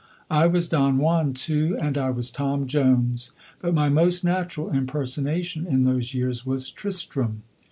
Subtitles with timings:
[0.31, 5.67] I was Don Juan too, and I was Tom Jones; but my most natural impersonation
[5.67, 7.43] in those years was Tristram.